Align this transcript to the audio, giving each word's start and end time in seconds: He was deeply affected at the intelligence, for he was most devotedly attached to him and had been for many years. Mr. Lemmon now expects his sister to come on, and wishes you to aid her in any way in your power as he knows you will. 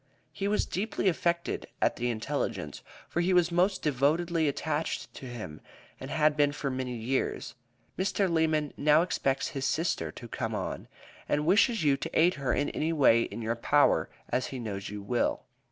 He 0.33 0.47
was 0.47 0.65
deeply 0.65 1.07
affected 1.09 1.67
at 1.79 1.95
the 1.97 2.09
intelligence, 2.09 2.81
for 3.07 3.21
he 3.21 3.33
was 3.35 3.51
most 3.51 3.83
devotedly 3.83 4.47
attached 4.47 5.13
to 5.13 5.27
him 5.27 5.61
and 5.99 6.09
had 6.09 6.35
been 6.35 6.53
for 6.53 6.71
many 6.71 6.95
years. 6.95 7.53
Mr. 7.99 8.27
Lemmon 8.27 8.73
now 8.75 9.03
expects 9.03 9.49
his 9.49 9.65
sister 9.67 10.11
to 10.11 10.27
come 10.27 10.55
on, 10.55 10.87
and 11.29 11.45
wishes 11.45 11.83
you 11.83 11.97
to 11.97 12.19
aid 12.19 12.33
her 12.33 12.51
in 12.51 12.69
any 12.71 12.91
way 12.91 13.21
in 13.21 13.43
your 13.43 13.55
power 13.55 14.09
as 14.27 14.47
he 14.47 14.57
knows 14.57 14.89
you 14.89 15.03
will. 15.03 15.43